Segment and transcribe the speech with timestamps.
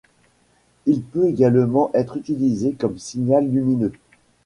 [0.87, 3.91] Il peut également être utilisé comme signal lumineux.